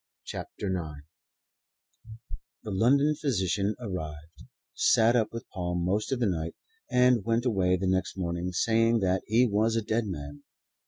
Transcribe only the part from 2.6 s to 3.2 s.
THE London